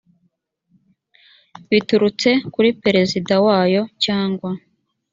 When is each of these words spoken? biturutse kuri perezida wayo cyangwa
biturutse 1.69 2.29
kuri 2.53 2.69
perezida 2.83 3.33
wayo 3.45 3.81
cyangwa 4.03 4.51